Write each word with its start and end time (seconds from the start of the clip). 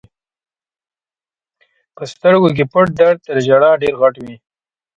په 1.95 2.03
سترګو 2.13 2.49
کې 2.55 2.63
پټ 2.71 2.85
درد 2.99 3.17
تر 3.27 3.35
ژړا 3.45 3.71
ډېر 3.83 3.93
غټ 4.01 4.15
وي. 4.23 4.35